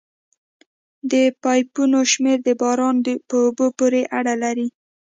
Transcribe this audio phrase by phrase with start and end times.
[1.11, 1.13] د
[1.43, 2.95] پایپونو شمېر د باران
[3.29, 4.67] په اوبو پورې اړه لري